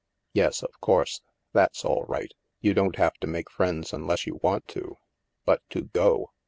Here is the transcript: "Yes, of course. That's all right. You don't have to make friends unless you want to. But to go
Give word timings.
"Yes, 0.33 0.63
of 0.63 0.71
course. 0.81 1.21
That's 1.53 1.85
all 1.85 2.05
right. 2.05 2.31
You 2.59 2.73
don't 2.73 2.95
have 2.95 3.13
to 3.19 3.27
make 3.27 3.51
friends 3.51 3.93
unless 3.93 4.25
you 4.25 4.39
want 4.41 4.67
to. 4.69 4.97
But 5.45 5.61
to 5.69 5.83
go 5.83 6.31